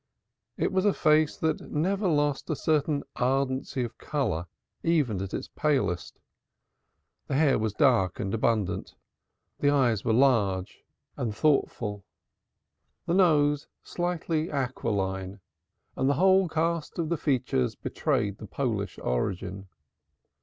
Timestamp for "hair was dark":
7.35-8.19